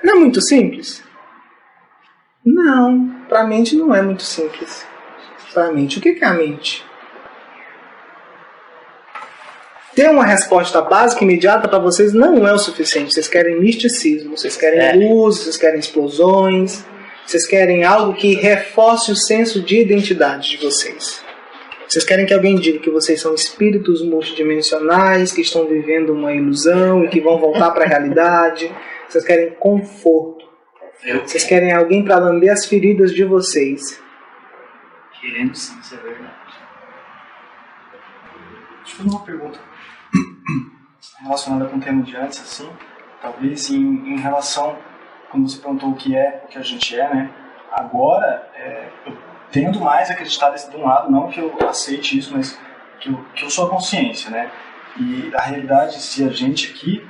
Não 0.02 0.14
é 0.14 0.18
muito 0.18 0.40
simples? 0.40 1.00
Não. 2.44 3.08
Para 3.28 3.42
a 3.42 3.46
mente 3.46 3.76
não 3.76 3.94
é 3.94 4.02
muito 4.02 4.24
simples. 4.24 4.84
Para 5.54 5.66
a 5.66 5.72
mente. 5.72 5.98
O 5.98 6.00
que, 6.00 6.14
que 6.14 6.24
é 6.24 6.26
a 6.26 6.34
mente? 6.34 6.84
Ter 9.94 10.10
uma 10.10 10.24
resposta 10.24 10.80
básica 10.82 11.22
imediata 11.22 11.68
para 11.68 11.78
vocês 11.78 12.12
não 12.12 12.46
é 12.48 12.52
o 12.52 12.58
suficiente. 12.58 13.12
Vocês 13.14 13.28
querem 13.28 13.60
misticismo, 13.60 14.36
vocês 14.36 14.56
querem 14.56 14.80
É. 14.80 14.92
luz, 14.92 15.38
vocês 15.38 15.56
querem 15.56 15.78
explosões, 15.78 16.84
vocês 17.30 17.46
querem 17.46 17.84
algo 17.84 18.12
que 18.12 18.34
reforce 18.34 19.12
o 19.12 19.14
senso 19.14 19.62
de 19.62 19.80
identidade 19.80 20.50
de 20.50 20.56
vocês. 20.56 21.25
Vocês 21.88 22.04
querem 22.04 22.26
que 22.26 22.34
alguém 22.34 22.56
diga 22.56 22.80
que 22.80 22.90
vocês 22.90 23.20
são 23.20 23.32
espíritos 23.32 24.02
multidimensionais, 24.04 25.30
que 25.30 25.40
estão 25.40 25.64
vivendo 25.64 26.10
uma 26.12 26.32
ilusão 26.32 27.04
e 27.04 27.08
que 27.08 27.20
vão 27.20 27.38
voltar 27.38 27.70
para 27.70 27.84
a 27.84 27.88
realidade. 27.88 28.75
Vocês 29.08 29.25
querem 29.25 29.52
conforto. 29.52 30.44
Eu 31.04 31.20
Vocês 31.20 31.44
querem 31.44 31.72
alguém 31.72 32.04
para 32.04 32.18
lamber 32.18 32.50
as 32.50 32.66
feridas 32.66 33.14
de 33.14 33.22
vocês. 33.22 34.02
querendo 35.20 35.54
sim, 35.54 35.78
isso 35.80 35.94
é 35.94 35.99
verdade. 35.99 36.34
Deixa 38.82 38.92
eu 38.92 38.96
fazer 38.96 39.08
uma 39.08 39.25
pergunta 39.25 39.60
relacionada 41.22 41.66
com 41.66 41.76
o 41.76 41.80
tema 41.80 42.02
de 42.02 42.16
antes, 42.16 42.40
assim, 42.40 42.68
talvez 43.22 43.70
em, 43.70 44.14
em 44.14 44.18
relação, 44.18 44.76
quando 45.30 45.49
você 45.49 45.58
perguntou 45.58 45.90
o 45.90 45.94
que 45.94 46.16
é, 46.16 46.42
o 46.44 46.49
que 46.49 46.58
a 46.58 46.62
gente 46.62 46.99
é, 46.99 47.14
né? 47.14 47.30
Agora, 47.72 48.50
é, 48.54 48.88
eu 49.06 49.16
tendo 49.50 49.80
mais 49.80 50.10
a 50.10 50.12
acreditar 50.12 50.50
desse, 50.50 50.70
de 50.70 50.76
um 50.76 50.84
lado, 50.84 51.10
não 51.10 51.28
que 51.28 51.40
eu 51.40 51.56
aceite 51.68 52.18
isso, 52.18 52.37
mas 52.37 52.58
que 53.00 53.08
eu, 53.08 53.25
que 53.34 53.44
eu 53.44 53.50
sou 53.50 53.66
a 53.66 53.70
consciência, 53.70 54.30
né? 54.30 54.50
E 54.99 55.30
a 55.34 55.40
realidade, 55.40 56.00
se 56.00 56.25
a 56.25 56.28
gente 56.28 56.72
aqui, 56.72 57.08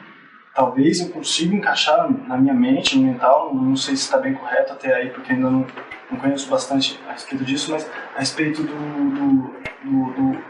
talvez 0.55 1.00
eu 1.00 1.11
consiga 1.11 1.55
encaixar 1.55 2.11
na 2.27 2.37
minha 2.37 2.55
mente, 2.55 2.97
no 2.97 3.05
mental, 3.05 3.55
não 3.55 3.77
sei 3.77 3.97
se 3.97 4.03
está 4.03 4.19
bem 4.19 4.35
correto 4.35 4.73
até 4.73 4.95
aí, 4.95 5.11
porque 5.11 5.33
ainda 5.33 5.50
não, 5.50 5.67
não 6.11 6.19
conheço 6.19 6.49
bastante 6.49 7.00
a 7.09 7.12
respeito 7.12 7.45
disso, 7.45 7.73
mas 7.73 7.91
a 8.15 8.19
respeito 8.19 8.62
do, 8.62 8.75
do, 8.75 9.55
do, 9.85 10.12
do 10.12 10.45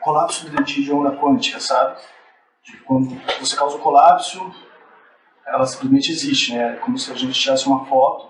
colapso 0.00 0.48
de, 0.50 0.62
de 0.62 0.92
onda 0.92 1.16
quântica, 1.16 1.58
sabe? 1.58 1.96
De 2.62 2.76
quando 2.78 3.18
você 3.40 3.56
causa 3.56 3.76
o 3.76 3.80
colapso, 3.80 4.54
ela 5.46 5.66
simplesmente 5.66 6.10
existe, 6.10 6.54
né? 6.54 6.74
É 6.74 6.76
como 6.76 6.98
se 6.98 7.10
a 7.12 7.14
gente 7.14 7.32
tirasse 7.38 7.66
uma 7.66 7.84
foto, 7.86 8.26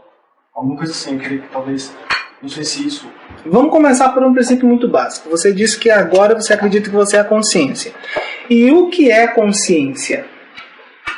alguma 0.55 0.77
coisa 0.77 0.93
assim. 0.93 1.15
Eu 1.15 1.21
queria 1.21 1.39
que 1.41 1.49
talvez, 1.49 1.95
não 2.43 2.49
sei 2.49 2.65
se 2.65 2.87
isso. 2.87 3.09
Vamos 3.47 3.71
começar 3.71 4.11
por 4.11 4.23
um 4.23 4.33
princípio 4.33 4.67
muito 4.67 4.89
básico. 4.89 5.29
Você 5.31 5.53
disse 5.53 5.79
que 5.79 5.91
agora 5.91 6.35
você 6.35 6.53
acredita 6.55 6.89
que 6.91 6.97
você 6.97 7.17
é 7.17 7.21
a 7.21 7.25
consciência. 7.25 7.93
E 8.51 8.71
o 8.71 8.89
que 8.91 9.11
é 9.11 9.27
consciência? 9.29 10.27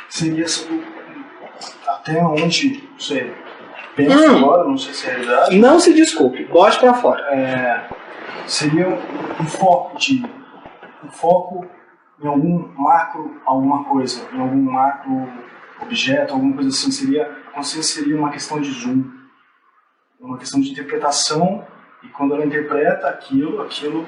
Seria 0.09 0.45
até 1.87 2.23
onde, 2.23 2.83
não 2.91 2.99
sei, 2.99 3.33
penso 3.95 4.17
Hum. 4.17 4.37
agora, 4.37 4.63
não 4.63 4.77
sei 4.77 4.93
se 4.93 5.07
é 5.07 5.11
realidade. 5.11 5.57
Não 5.59 5.79
se 5.79 5.93
desculpe, 5.93 6.45
bote 6.45 6.79
pra 6.79 6.93
fora. 6.93 7.21
é, 7.35 7.85
seria 8.45 8.87
um 9.39 9.45
foco 9.45 9.97
de 9.97 10.23
um 11.03 11.09
foco 11.09 11.65
em 12.23 12.27
algum 12.27 12.67
macro 12.77 13.39
alguma 13.45 13.83
coisa, 13.85 14.21
em 14.33 14.39
algum 14.39 14.61
macro 14.71 15.27
objeto, 15.81 16.33
alguma 16.33 16.55
coisa 16.55 16.69
assim. 16.69 16.91
Seria 16.91 17.23
a 17.47 17.51
consciência 17.53 18.01
seria 18.01 18.17
uma 18.17 18.31
questão 18.31 18.61
de 18.61 18.71
zoom, 18.71 19.03
uma 20.19 20.37
questão 20.37 20.59
de 20.59 20.71
interpretação 20.71 21.65
e 22.03 22.07
quando 22.07 22.35
ela 22.35 22.45
interpreta 22.45 23.07
aquilo, 23.07 23.61
aquilo 23.61 24.07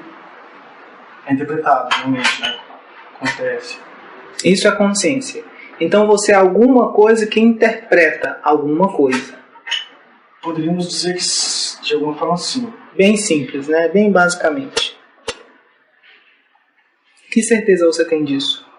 é 1.26 1.32
interpretado 1.32 1.88
realmente, 1.96 2.40
né? 2.40 2.58
Acontece. 3.16 3.78
Isso 4.44 4.66
é 4.68 4.72
consciência. 4.72 5.44
Então 5.80 6.06
você 6.06 6.32
é 6.32 6.36
alguma 6.36 6.92
coisa 6.92 7.26
que 7.26 7.40
interpreta 7.40 8.38
alguma 8.42 8.92
coisa. 8.92 9.38
Poderíamos 10.42 10.88
dizer 10.88 11.14
que 11.14 11.86
de 11.86 11.94
alguma 11.94 12.14
forma 12.14 12.36
sim. 12.36 12.72
Bem 12.96 13.16
simples, 13.16 13.68
né? 13.68 13.88
Bem 13.88 14.10
basicamente. 14.10 14.98
Que 17.30 17.42
certeza 17.42 17.86
você 17.86 18.04
tem 18.04 18.24
disso? 18.24 18.69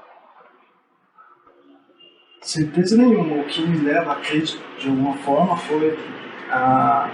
Certeza 2.41 2.97
nenhuma. 2.97 3.41
O 3.41 3.45
que 3.45 3.61
me 3.61 3.77
leva 3.77 4.13
a 4.13 4.15
crer 4.15 4.43
de 4.43 4.89
alguma 4.89 5.15
forma 5.17 5.55
foi 5.55 5.97
a, 6.49 7.07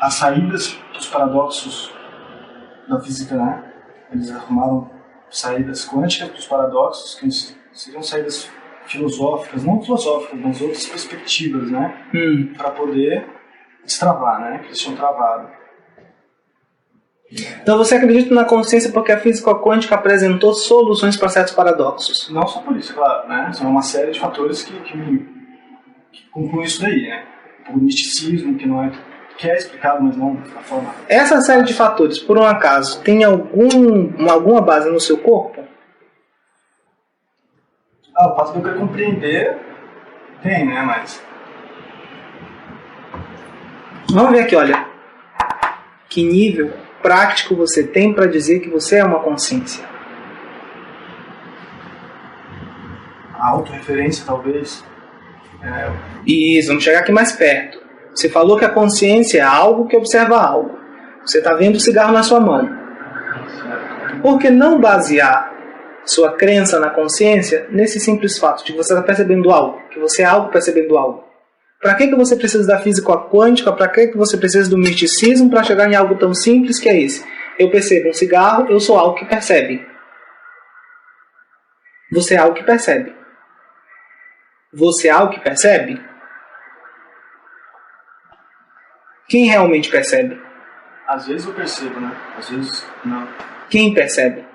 as 0.00 0.14
saídas 0.14 0.78
dos 0.94 1.06
paradoxos 1.08 1.92
da 2.88 3.00
física, 3.00 3.34
né? 3.34 3.72
Eles 4.12 4.30
arrumaram 4.30 4.88
saídas 5.28 5.88
quânticas 5.88 6.30
dos 6.30 6.46
paradoxos, 6.46 7.18
que 7.18 7.28
seriam 7.76 8.02
saídas 8.02 8.48
filosóficas, 8.86 9.64
não 9.64 9.82
filosóficas, 9.82 10.38
mas 10.38 10.60
outras 10.60 10.86
perspectivas, 10.86 11.68
né? 11.68 12.06
Hum. 12.14 12.52
Para 12.56 12.70
poder 12.70 13.26
destravar, 13.84 14.40
né? 14.40 14.58
Que 14.58 14.66
eles 14.66 14.78
tinham 14.78 14.96
travado. 14.96 15.48
Então 17.62 17.78
você 17.78 17.94
acredita 17.94 18.34
na 18.34 18.44
consciência 18.44 18.92
porque 18.92 19.12
a 19.12 19.18
física 19.18 19.54
quântica 19.54 19.94
apresentou 19.94 20.52
soluções 20.52 21.16
para 21.16 21.28
certos 21.28 21.54
paradoxos. 21.54 22.28
Não 22.30 22.46
só 22.46 22.60
por 22.60 22.76
isso, 22.76 22.94
claro, 22.94 23.28
né? 23.28 23.50
São 23.52 23.70
uma 23.70 23.82
série 23.82 24.12
de 24.12 24.20
fatores 24.20 24.62
que, 24.62 24.78
que, 24.80 25.26
que 26.12 26.30
concluem 26.30 26.66
isso 26.66 26.82
daí, 26.82 27.02
né? 27.02 27.24
O 27.70 27.78
misticismo, 27.78 28.56
que 28.56 28.66
não 28.66 28.84
é 28.84 28.92
que 29.38 29.50
é 29.50 29.56
explicado, 29.56 30.02
mas 30.02 30.16
não 30.16 30.34
da 30.34 30.60
forma. 30.60 30.94
Essa 31.08 31.40
série 31.40 31.62
de 31.62 31.72
fatores, 31.72 32.18
por 32.18 32.36
um 32.36 32.44
acaso, 32.44 33.00
tem 33.00 33.24
algum, 33.24 34.28
alguma 34.28 34.60
base 34.60 34.90
no 34.90 35.00
seu 35.00 35.18
corpo? 35.18 35.64
Ah, 38.14 38.30
o 38.30 38.36
fato 38.36 38.52
de 38.52 38.58
eu 38.58 38.62
querer 38.62 38.78
compreender 38.78 39.58
tem, 40.42 40.66
né? 40.66 40.82
Mas 40.82 41.22
Vamos 44.12 44.32
ver 44.32 44.40
aqui, 44.40 44.54
olha. 44.54 44.91
Que 46.12 46.22
nível 46.22 46.70
prático 47.00 47.56
você 47.56 47.82
tem 47.82 48.12
para 48.12 48.26
dizer 48.26 48.60
que 48.60 48.68
você 48.68 48.96
é 48.96 49.04
uma 49.04 49.20
consciência? 49.20 49.82
a 53.34 53.48
autorreferência, 53.48 54.22
talvez. 54.26 54.84
É, 55.64 55.90
Isso, 56.26 56.68
vamos 56.68 56.84
chegar 56.84 56.98
aqui 56.98 57.10
mais 57.10 57.32
perto. 57.32 57.80
Você 58.14 58.28
falou 58.28 58.58
que 58.58 58.64
a 58.64 58.68
consciência 58.68 59.38
é 59.38 59.40
algo 59.40 59.88
que 59.88 59.96
observa 59.96 60.38
algo. 60.38 60.78
Você 61.24 61.38
está 61.38 61.54
vendo 61.54 61.76
o 61.76 61.80
cigarro 61.80 62.12
na 62.12 62.22
sua 62.22 62.40
mão. 62.40 62.68
Por 64.20 64.38
que 64.38 64.50
não 64.50 64.78
basear 64.78 65.50
sua 66.04 66.36
crença 66.36 66.78
na 66.78 66.90
consciência 66.90 67.66
nesse 67.70 67.98
simples 67.98 68.38
fato 68.38 68.66
de 68.66 68.72
que 68.72 68.76
você 68.76 68.92
está 68.92 69.02
percebendo 69.02 69.50
algo, 69.50 69.80
que 69.90 69.98
você 69.98 70.20
é 70.20 70.26
algo 70.26 70.50
percebendo 70.50 70.98
algo? 70.98 71.31
Para 71.82 71.94
que, 71.96 72.06
que 72.06 72.14
você 72.14 72.36
precisa 72.36 72.66
da 72.66 72.78
física 72.78 73.12
quântica? 73.28 73.72
Para 73.72 73.88
que, 73.88 74.06
que 74.06 74.16
você 74.16 74.36
precisa 74.36 74.70
do 74.70 74.78
misticismo 74.78 75.50
para 75.50 75.64
chegar 75.64 75.90
em 75.90 75.96
algo 75.96 76.16
tão 76.16 76.32
simples 76.32 76.78
que 76.78 76.88
é 76.88 76.98
esse? 76.98 77.26
Eu 77.58 77.70
percebo 77.70 78.08
um 78.08 78.14
cigarro, 78.14 78.70
eu 78.70 78.80
sou 78.80 78.96
algo 78.96 79.16
que 79.16 79.26
percebe. 79.26 79.84
Você 82.12 82.34
é 82.34 82.38
algo 82.38 82.54
que 82.54 82.62
percebe. 82.62 83.14
Você 84.72 85.08
é 85.08 85.10
algo 85.10 85.34
que 85.34 85.40
percebe? 85.40 86.00
Quem 89.28 89.46
realmente 89.46 89.90
percebe? 89.90 90.40
às 91.12 91.26
vezes 91.26 91.46
eu 91.46 91.52
percebo, 91.52 92.00
né? 92.00 92.16
Às 92.38 92.48
vezes 92.48 92.86
não. 93.04 93.28
Quem 93.68 93.92
percebe? 93.92 94.46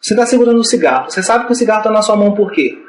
Você 0.00 0.14
está 0.14 0.24
segurando 0.24 0.58
o 0.58 0.64
cigarro. 0.64 1.10
Você 1.10 1.22
sabe 1.22 1.46
que 1.46 1.52
o 1.52 1.54
cigarro 1.54 1.80
está 1.80 1.90
na 1.90 2.00
sua 2.00 2.16
mão 2.16 2.34
por 2.34 2.50
quê? 2.52 2.82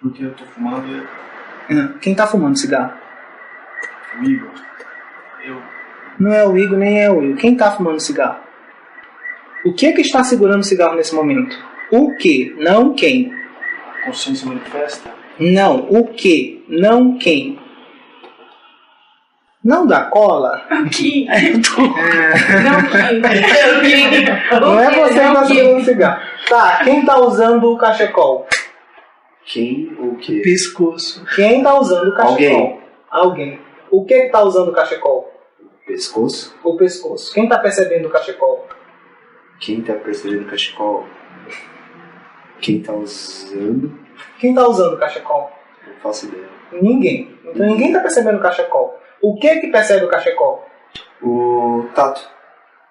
Porque 0.00 0.24
eu 0.24 0.32
tô 0.34 0.44
fumando 0.44 0.86
e 0.88 1.74
Ah, 1.74 1.92
Quem 2.00 2.12
está 2.12 2.26
fumando 2.26 2.56
cigarro? 2.58 2.92
o 4.20 4.24
Igor. 4.24 4.50
Eu. 5.44 5.62
Não 6.18 6.32
é 6.32 6.46
o 6.46 6.56
Igor 6.56 6.78
nem 6.78 7.02
é 7.02 7.10
o 7.10 7.18
Will. 7.18 7.36
Quem 7.36 7.52
está 7.52 7.70
fumando 7.70 8.00
cigarro? 8.00 8.40
O 9.64 9.72
que 9.72 9.86
é 9.86 9.92
que 9.92 10.00
está 10.00 10.24
segurando 10.24 10.60
o 10.60 10.64
cigarro 10.64 10.96
nesse 10.96 11.14
momento? 11.14 11.56
O 11.92 12.16
que, 12.16 12.54
não 12.58 12.94
quem. 12.94 13.32
A 14.02 14.06
consciência 14.06 14.46
manifesta. 14.48 15.10
Não, 15.38 15.86
o 15.90 16.08
que, 16.08 16.64
não 16.68 17.16
quem. 17.18 17.58
Não 19.62 19.86
dá 19.86 20.04
cola. 20.04 20.64
Aqui. 20.70 21.26
É, 21.30 21.50
Não, 22.62 22.78
aqui. 22.78 24.24
não 24.60 24.80
é 24.80 24.90
você 24.90 25.14
que 25.14 25.26
está 25.26 25.44
segurando 25.44 25.80
o 25.80 25.84
cigarro. 25.84 26.20
Tá, 26.48 26.80
quem 26.84 27.00
está 27.00 27.18
usando 27.20 27.70
o 27.72 27.76
cachecol? 27.78 28.46
Quem 29.52 29.96
ou 29.98 30.10
o 30.12 30.16
quê? 30.16 30.40
Pescoço. 30.42 31.24
Quem 31.34 31.58
está 31.58 31.78
usando 31.78 32.08
o 32.08 32.14
cachecol? 32.14 32.30
Alguém. 32.30 32.80
Alguém. 33.10 33.60
O 33.90 34.04
que 34.04 34.14
está 34.14 34.42
usando 34.42 34.68
o 34.68 34.72
cachecol? 34.72 35.32
Pescoço? 35.86 36.56
O 36.62 36.76
pescoço. 36.76 37.32
Quem 37.34 37.44
está 37.44 37.58
percebendo 37.58 38.06
o 38.06 38.10
cachecol? 38.10 38.66
Quem 39.58 39.82
tá 39.82 39.94
percebendo 39.94 40.42
o 40.46 40.50
cachecol? 40.50 41.04
Quem 42.60 42.80
tá 42.80 42.92
usando? 42.92 43.98
Quem 44.38 44.50
está 44.50 44.68
usando 44.68 44.94
o 44.94 44.98
cachecol? 44.98 45.50
Não 45.86 45.94
faço 45.96 46.26
ideia. 46.26 46.48
Ninguém. 46.72 47.36
Então 47.44 47.66
ninguém 47.66 47.88
está 47.88 48.00
percebendo 48.00 48.38
o 48.38 48.42
cachecol. 48.42 48.98
O 49.20 49.36
que 49.38 49.56
que 49.60 49.66
percebe 49.68 50.04
o 50.04 50.08
cachecol? 50.08 50.64
O 51.22 51.86
tato. 51.94 52.20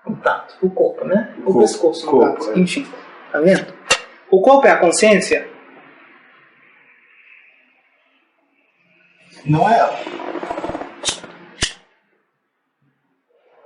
O 0.06 0.16
tato. 0.18 0.56
O 0.62 0.70
corpo, 0.70 1.06
né? 1.06 1.34
O, 1.38 1.42
O 1.42 1.44
corpo. 1.46 1.60
pescoço, 1.62 2.06
no 2.06 2.12
Corpo, 2.12 2.36
caso. 2.36 2.51
é. 2.54 2.60
Enfim. 2.60 2.86
Tá 3.32 3.39
vendo? 3.39 3.74
O 4.30 4.42
corpo 4.42 4.68
é 4.68 4.72
a 4.72 4.78
consciência? 4.78 5.48
Não 9.50 9.68
é 9.68 9.79
ela. 9.79 10.00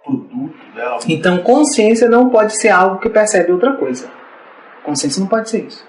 Produto 0.06 0.74
dela. 0.74 1.00
Então 1.10 1.40
consciência 1.40 2.10
não 2.10 2.30
pode 2.30 2.56
ser 2.56 2.70
algo 2.70 3.00
que 3.00 3.10
percebe 3.10 3.52
outra 3.52 3.76
coisa. 3.76 4.10
Consciência 4.86 5.20
não 5.20 5.28
pode 5.28 5.50
ser 5.50 5.66
isso. 5.66 5.86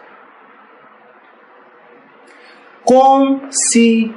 Consciência. 2.84 4.12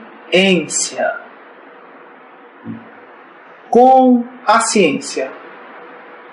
Com 3.69 4.25
a 4.47 4.59
ciência. 4.61 5.31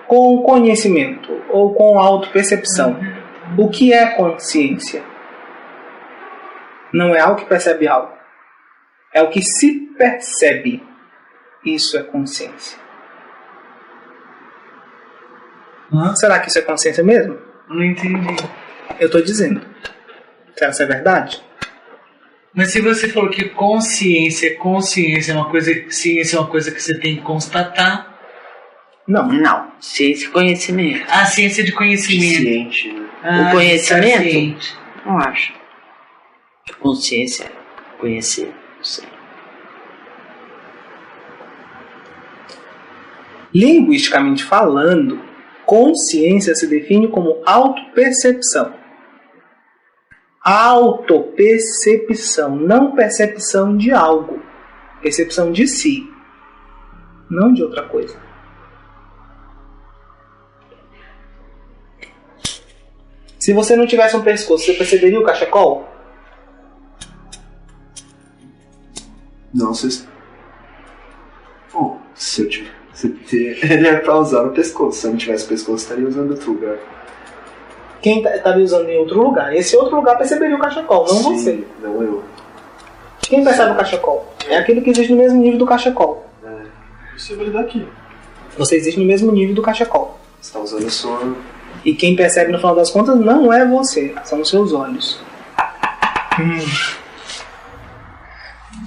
Com 0.07 0.43
conhecimento 0.43 1.43
ou 1.51 1.75
com 1.75 2.01
autopercepção. 2.01 2.99
O 3.59 3.69
que 3.69 3.93
é 3.93 4.07
consciência? 4.07 5.05
Não 6.91 7.15
é 7.15 7.21
algo 7.21 7.37
que 7.37 7.45
percebe 7.45 7.87
algo. 7.87 8.24
É 9.15 9.23
o 9.23 9.31
que 9.31 9.41
se 9.41 9.73
percebe. 9.97 10.83
Isso 11.65 11.97
é 11.97 12.03
consciência. 12.03 12.79
Será 16.17 16.41
que 16.41 16.49
isso 16.49 16.59
é 16.59 16.63
consciência 16.63 17.05
mesmo? 17.05 17.39
Não 17.69 17.83
entendi. 17.85 18.37
Eu 18.99 19.09
tô 19.11 19.21
dizendo. 19.21 19.61
Será 20.55 20.67
que 20.67 20.75
isso 20.75 20.83
é 20.83 20.87
verdade? 20.87 21.43
Mas 22.53 22.73
se 22.73 22.81
você 22.81 23.09
falou 23.09 23.31
que 23.31 23.49
consciência, 23.49 24.57
consciência 24.57 25.33
é 25.33 25.35
uma 25.35 25.51
coisa, 25.51 25.73
ciência 25.91 26.37
é 26.37 26.41
uma 26.41 26.49
coisa 26.49 26.71
que 26.71 26.81
você 26.81 26.99
tem 26.99 27.17
que 27.17 27.23
constatar, 27.23 28.13
Não. 29.09 29.27
Não, 29.29 29.73
ciência 29.81 30.27
e 30.27 30.31
conhecimento. 30.31 31.05
a 31.09 31.25
ciência 31.27 31.65
de 31.65 31.73
conhecimento. 31.73 32.43
Ciente, 32.43 32.93
né? 32.93 33.09
Ah, 33.23 33.51
conhecimento? 33.51 34.07
estar 34.07 34.23
ciente. 34.23 34.77
Não 35.05 35.19
acho. 35.19 35.53
Consciência, 36.81 37.51
conhecer, 37.99 38.53
sei. 38.85 39.09
Linguisticamente 43.53 44.45
falando, 44.45 45.21
consciência 45.65 46.55
se 46.55 46.67
define 46.67 47.09
como 47.09 47.43
autopercepção. 47.47 48.75
Autopercepção, 50.43 52.57
não 52.57 52.95
percepção 52.95 53.77
de 53.77 53.93
algo, 53.93 54.43
percepção 55.01 55.53
de 55.53 55.67
si, 55.67 56.07
não 57.31 57.53
de 57.53 57.63
outra 57.63 57.89
coisa. 57.89 58.23
Se 63.39 63.53
você 63.53 63.77
não 63.77 63.87
tivesse 63.87 64.17
um 64.17 64.23
pescoço, 64.23 64.65
você 64.65 64.75
perceberia 64.75 65.21
o 65.21 65.25
cachecol? 65.25 65.94
Não, 69.55 69.73
vocês. 69.73 70.07
Pô, 71.71 71.97
se 72.15 72.43
eu 72.43 72.49
tivesse. 72.49 72.75
Ele 73.63 73.89
é 73.89 73.97
pra 73.97 74.19
usar 74.19 74.43
no 74.43 74.53
pescoço. 74.53 75.01
Se 75.01 75.07
eu 75.07 75.13
não 75.13 75.19
tivesse 75.19 75.47
pescoço, 75.47 75.85
estaria 75.85 76.07
usando 76.07 76.31
outro 76.33 76.53
lugar. 76.53 76.77
Quem 78.03 78.23
tá- 78.23 78.37
estaria 78.37 78.63
usando 78.65 78.89
em 78.89 78.99
outro 78.99 79.23
lugar? 79.23 79.55
Esse 79.55 79.77
outro 79.77 79.97
lugar 79.97 80.19
perceberia 80.19 80.57
o 80.57 80.59
cachecol, 80.61 81.07
não 81.07 81.15
Sim, 81.15 81.39
você. 81.39 81.65
Não 81.83 82.03
eu. 82.03 82.23
Quem 83.21 83.43
percebe 83.43 83.73
o 83.73 83.77
cachecol? 83.77 84.35
É 84.49 84.59
aquele 84.59 84.81
que 84.83 84.91
existe 84.91 85.11
no 85.13 85.19
mesmo 85.19 85.41
nível 85.41 85.59
do 85.59 85.67
cachecol. 85.67 86.29
É 86.45 87.51
daqui. 87.51 87.89
Você 88.59 88.77
existe 88.77 89.01
no 89.01 89.07
mesmo 89.07 89.33
nível 89.33 89.55
do 89.55 89.63
cachecol. 89.63 90.19
Você 90.41 90.53
tá 90.53 90.61
usando 90.61 90.87
a 90.87 90.91
sua. 90.91 91.35
E 91.85 91.95
quem 91.95 92.15
percebe 92.15 92.53
no 92.53 92.59
final 92.59 92.75
das 92.75 92.91
contas 92.91 93.19
não 93.19 93.53
é 93.53 93.67
você, 93.67 94.15
são 94.25 94.41
os 94.41 94.49
seus 94.49 94.73
olhos. 94.73 95.19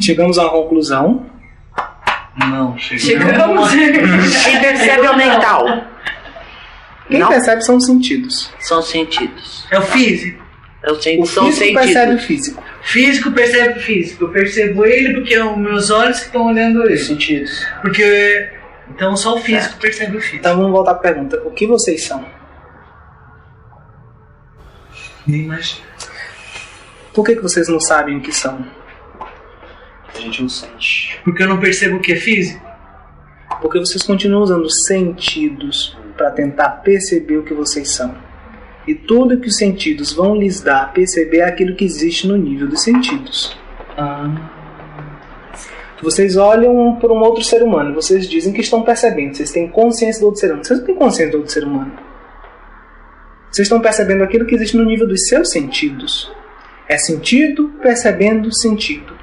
Chegamos 0.02 0.38
a 0.38 0.44
uma 0.44 0.52
conclusão. 0.52 1.26
Não, 2.38 2.78
chegamos. 2.78 3.72
Chegamos. 3.72 3.72
Quem 4.44 4.60
percebe 4.62 5.06
é 5.06 5.10
o 5.12 5.18
mental. 5.18 5.66
Quem 7.08 7.20
Não. 7.20 7.30
percebe 7.30 7.62
são 7.64 7.78
os 7.78 7.86
sentidos. 7.86 8.52
São 8.60 8.82
sentidos. 8.82 9.66
É 9.72 9.80
o 9.80 9.82
físico. 9.82 10.44
É 10.84 10.92
o 10.92 11.02
sen- 11.02 11.22
O 11.22 11.26
são 11.26 11.46
físico 11.46 11.60
sentidos. 11.66 11.84
percebe 11.86 12.14
o 12.16 12.20
físico. 12.20 12.64
Físico 12.84 13.32
percebe 13.32 13.80
físico. 13.80 14.24
Eu 14.26 14.30
percebo 14.30 14.86
ele 14.86 15.14
porque 15.16 15.34
é 15.34 15.44
os 15.44 15.58
meus 15.58 15.90
olhos 15.90 16.20
que 16.20 16.26
estão 16.28 16.48
olhando 16.48 16.84
ele. 16.86 16.98
Sentidos. 16.98 17.66
Porque. 17.82 18.50
Então 18.90 19.16
só 19.18 19.36
o 19.36 19.40
físico 19.42 19.78
percebe 19.80 20.18
o 20.18 20.20
físico. 20.22 20.38
Então 20.38 20.56
vamos 20.58 20.72
voltar 20.72 20.92
à 20.92 20.96
pergunta. 20.96 21.42
O 21.46 21.52
que 21.52 21.66
vocês 21.66 22.04
são? 22.06 22.24
Nem 25.26 25.42
imagino. 25.42 25.82
Por 27.14 27.26
que, 27.26 27.36
que 27.36 27.42
vocês 27.42 27.68
não 27.68 27.80
sabem 27.80 28.18
o 28.18 28.22
que 28.22 28.32
são? 28.32 28.66
Gente 30.28 30.42
não 30.42 30.50
sente. 30.50 31.20
Porque 31.24 31.42
eu 31.42 31.48
não 31.48 31.60
percebo 31.60 31.98
o 31.98 32.00
que 32.02 32.12
é 32.12 32.16
físico. 32.18 32.66
Porque 33.62 33.80
vocês 33.80 34.04
continuam 34.04 34.44
usando 34.44 34.70
sentidos 34.70 35.98
para 36.18 36.32
tentar 36.32 36.70
perceber 36.82 37.38
o 37.38 37.44
que 37.44 37.54
vocês 37.54 37.92
são. 37.92 38.14
E 38.86 38.94
tudo 38.94 39.40
que 39.40 39.48
os 39.48 39.58
sentidos 39.58 40.12
vão 40.12 40.36
lhes 40.36 40.62
dar 40.62 40.84
a 40.84 40.86
perceber 40.88 41.38
é 41.38 41.46
aquilo 41.46 41.76
que 41.76 41.86
existe 41.86 42.28
no 42.28 42.36
nível 42.36 42.68
dos 42.68 42.82
sentidos. 42.82 43.58
Vocês 46.02 46.38
olham 46.38 46.96
para 47.00 47.12
um 47.12 47.20
outro 47.20 47.44
ser 47.44 47.64
humano, 47.64 47.96
vocês 47.96 48.30
dizem 48.30 48.54
que 48.54 48.62
estão 48.62 48.84
percebendo, 48.84 49.36
vocês 49.36 49.52
têm 49.52 49.68
consciência 49.68 50.22
do 50.22 50.28
outro 50.28 50.40
ser 50.40 50.48
humano. 50.48 50.64
Vocês 50.64 50.80
não 50.80 50.86
têm 50.86 50.96
consciência 50.96 51.32
do 51.32 51.38
outro 51.38 51.54
ser 51.54 51.64
humano. 51.64 51.92
Vocês 53.50 53.66
estão 53.66 53.82
percebendo 53.82 54.24
aquilo 54.24 54.46
que 54.46 54.56
existe 54.56 54.78
no 54.78 54.86
nível 54.86 55.08
dos 55.08 55.28
seus 55.28 55.50
sentidos. 55.50 56.32
É 56.88 56.98
sentido 56.98 57.70
percebendo 57.82 58.54
sentido. 58.54 59.17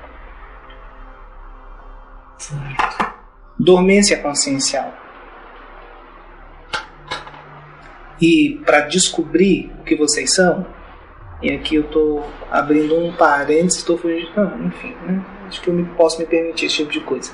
Dormência 3.59 4.19
consciencial. 4.19 4.93
E 8.21 8.61
para 8.65 8.81
descobrir 8.81 9.73
o 9.81 9.85
que 9.85 9.95
vocês 9.95 10.35
são, 10.35 10.67
e 11.43 11.53
aqui 11.53 11.75
eu 11.77 11.83
estou 11.83 12.27
abrindo 12.51 12.97
um 12.97 13.13
parênteses, 13.13 13.79
estou 13.79 13.99
fugindo. 13.99 14.31
Ah, 14.37 14.57
enfim, 14.65 14.95
né? 15.07 15.25
acho 15.47 15.61
que 15.61 15.69
eu 15.69 15.75
me, 15.75 15.85
posso 15.97 16.19
me 16.19 16.27
permitir 16.27 16.67
esse 16.67 16.77
tipo 16.77 16.93
de 16.93 17.01
coisa. 17.01 17.33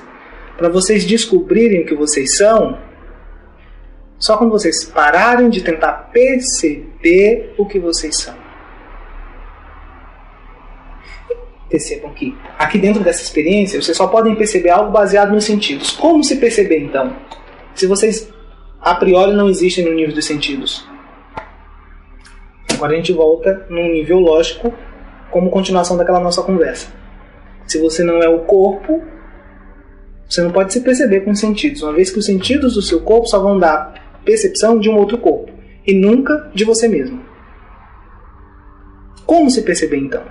Para 0.57 0.69
vocês 0.69 1.05
descobrirem 1.05 1.83
o 1.83 1.85
que 1.85 1.95
vocês 1.95 2.37
são, 2.37 2.77
só 4.19 4.37
quando 4.37 4.51
vocês 4.51 4.85
pararem 4.85 5.49
de 5.49 5.61
tentar 5.61 5.93
perceber 6.11 7.55
o 7.57 7.65
que 7.65 7.79
vocês 7.79 8.17
são. 8.19 8.40
Percebam 11.71 12.13
que 12.13 12.37
aqui 12.59 12.77
dentro 12.77 13.01
dessa 13.01 13.23
experiência 13.23 13.81
vocês 13.81 13.95
só 13.95 14.05
podem 14.05 14.35
perceber 14.35 14.69
algo 14.69 14.91
baseado 14.91 15.31
nos 15.31 15.45
sentidos. 15.45 15.91
Como 15.91 16.23
se 16.23 16.35
perceber 16.35 16.79
então? 16.79 17.15
Se 17.73 17.87
vocês 17.87 18.29
a 18.81 18.95
priori 18.95 19.33
não 19.33 19.47
existem 19.47 19.85
no 19.85 19.93
nível 19.93 20.13
dos 20.13 20.25
sentidos. 20.25 20.85
Agora 22.73 22.93
a 22.93 22.95
gente 22.95 23.13
volta 23.13 23.65
num 23.69 23.91
nível 23.91 24.19
lógico, 24.19 24.73
como 25.29 25.51
continuação 25.51 25.95
daquela 25.95 26.19
nossa 26.19 26.41
conversa. 26.41 26.91
Se 27.67 27.79
você 27.79 28.03
não 28.03 28.17
é 28.17 28.27
o 28.27 28.39
corpo, 28.39 29.01
você 30.27 30.41
não 30.41 30.51
pode 30.51 30.73
se 30.73 30.81
perceber 30.81 31.21
com 31.21 31.31
os 31.31 31.39
sentidos, 31.39 31.83
uma 31.83 31.93
vez 31.93 32.09
que 32.09 32.17
os 32.17 32.25
sentidos 32.25 32.73
do 32.73 32.81
seu 32.81 33.01
corpo 33.01 33.27
só 33.27 33.39
vão 33.39 33.59
dar 33.59 34.19
percepção 34.25 34.79
de 34.79 34.89
um 34.89 34.97
outro 34.97 35.17
corpo 35.17 35.51
e 35.85 35.93
nunca 35.93 36.49
de 36.53 36.65
você 36.65 36.87
mesmo. 36.87 37.21
Como 39.25 39.49
se 39.49 39.61
perceber 39.61 39.97
então? 39.97 40.23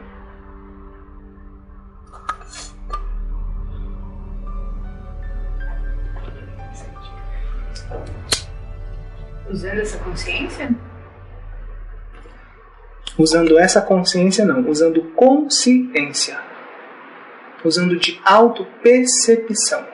Usando 9.50 9.80
essa 9.80 9.98
consciência? 9.98 10.74
Usando 13.18 13.58
essa 13.58 13.80
consciência, 13.82 14.44
não, 14.44 14.68
usando 14.68 15.02
consciência. 15.14 16.38
Usando 17.64 17.98
de 17.98 18.20
autopercepção. 18.24 19.89